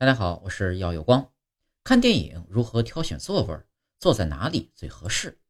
[0.00, 1.30] 大家好，我是耀有光。
[1.84, 3.60] 看电影如何挑选座位？
[3.98, 5.42] 坐在哪里最合适？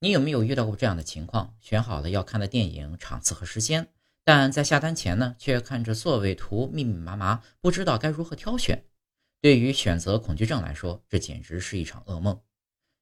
[0.00, 1.56] 你有没有遇到过这样的情况？
[1.60, 3.92] 选好了要看的电影场次和时间，
[4.24, 8.84] 但在下单前呢，却看着座位图密密麻麻，不知道该如何挑选。
[9.40, 12.42] 对于选择恐惧症来说，这简直是一场噩梦。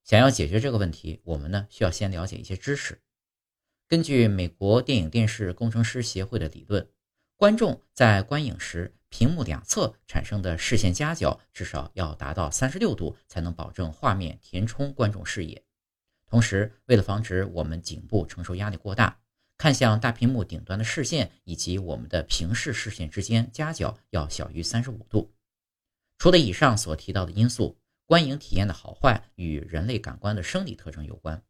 [0.04, 3.00] 想要解决这个问题，我们呢需要先了解一些知识。
[3.88, 6.90] 根据美国电影电视工程师协会的理论，
[7.36, 8.94] 观众在观影时。
[9.12, 15.62] 屏幕两侧产生的视线夹角至少要达到三十六度，才能保证画面填充观众视野。
[16.26, 19.20] 同时，为了防止我们颈部承受压力过大，
[19.58, 25.30] 看向大屏幕顶端的视线以及我们的平视视线之间夹角要小于三十五度。
[26.16, 31.44] 除了以上所提到的因素，观影体验的好坏与人类感官的生理特征有关。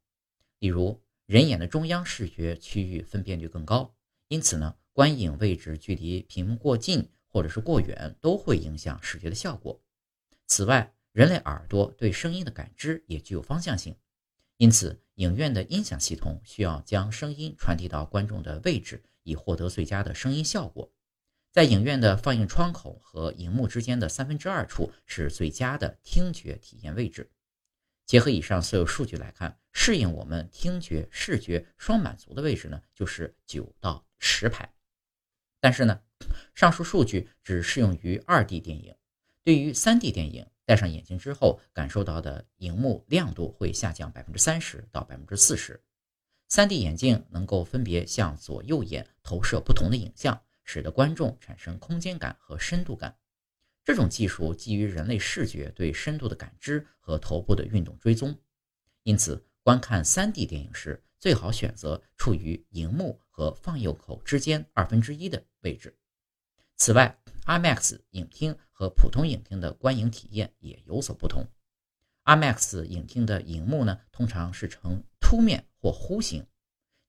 [0.58, 3.94] 例如，人眼的中央视觉区域分辨率更高，
[4.26, 7.08] 因此呢，观影位置距离屏幕过近。
[7.32, 9.80] 或者是过远都会影响视觉的效果。
[10.46, 13.96] 此外，人类耳朵对声音的感知也具有方向性，
[14.58, 20.92] 因此影院的音响系统需要将声音传递到观众的位置，以获得最佳的声音效果。
[21.50, 27.30] 在影院的放映窗口和荧幕之间的三分之二处是最佳的听觉体验位置。
[28.04, 34.70] 结合以上所有数据来看，适应我们听觉、视觉双满足的位置呢，就是九到十排。
[35.60, 36.00] 但是呢？
[36.54, 38.94] 上述数据只适用于二 D 电影，
[39.42, 45.82] 对于三 D 电影，戴上眼镜之后感受到的荧幕亮度会下降百分之三十到百分之四十。
[46.48, 53.16] 三 D 眼镜能够分别向左右眼投射不同的影像，使得观众产生空间感和深度感。
[53.84, 58.38] 这种技术基于人类视觉对深度的感知和头部的运动追踪，
[59.02, 65.96] 因此观看三 D 电影时，最好选择处于荧幕和放映口之间二分之一的位置。
[66.84, 67.16] 此外
[67.46, 71.46] ，IMAX 影厅和普通影厅的观影体验也有所不同。
[72.24, 76.44] IMAX 影厅的荧幕呢，通常是呈凸面或弧形。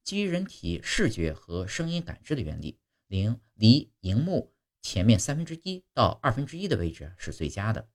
[0.04, 4.54] 基于人体视觉和声音感知的原理，离离荧幕
[4.84, 7.90] 前面三分之一到二分之一的位置是最佳的。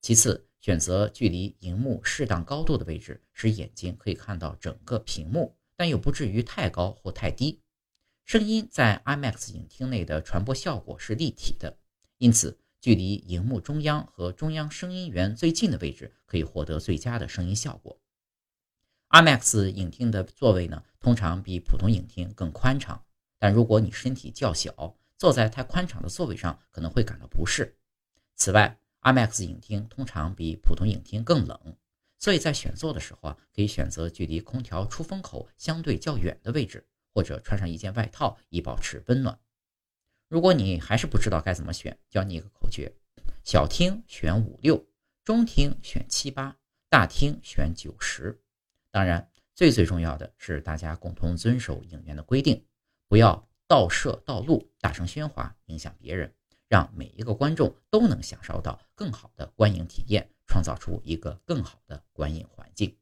[0.00, 7.60] 其次，选择距离荧幕适当高度的位置，使眼睛可以看到整个屏幕，但又不至于太高或太低。
[8.28, 11.78] 声音在 IMAX 影厅内的传播效果是立体的，
[12.18, 17.98] 因此距离荧幕中央和中央声音源最近的位置可以获得最佳的声音效果。
[19.08, 23.02] IMAX 影厅的座位呢，通常比普通影厅更宽敞，
[23.38, 27.78] 但如果你身体较小，坐在太宽敞的座位上可能会感到不适。
[28.34, 31.78] 此外，IMAX 影厅通常比普通影厅更冷，
[32.18, 36.86] 所以在选座的时候啊，可以选择距离空调出风口相对较远的位置。
[37.18, 39.36] 或者穿上一件外套以保持温暖。
[40.28, 42.92] 如果你还是不知道该怎么选，教你一个口诀：
[43.42, 44.86] 小厅选五六，
[45.24, 46.56] 中厅选七八，
[46.88, 48.40] 大厅选九十。
[48.92, 52.64] 当然，最最重要的是大家共同遵守影院的规定，
[53.08, 56.32] 不要倒摄盗录、大声喧哗，影响别人，
[56.68, 62.96] 让每一个观众都能享受到更好的观影体验，创造出一个更好的观影环境。